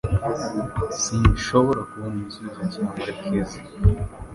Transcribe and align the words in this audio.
Sinshobora 1.01 1.81
kubona 1.89 2.15
igisubizo 2.21 2.61
cya 2.71 2.81
murekezi 2.95 3.59